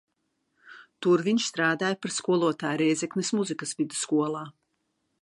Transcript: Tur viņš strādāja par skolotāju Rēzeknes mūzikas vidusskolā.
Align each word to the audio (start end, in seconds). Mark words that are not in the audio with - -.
Tur 1.05 1.23
viņš 1.27 1.45
strādāja 1.51 1.99
par 2.05 2.15
skolotāju 2.17 2.83
Rēzeknes 2.85 3.33
mūzikas 3.41 3.79
vidusskolā. 3.83 4.47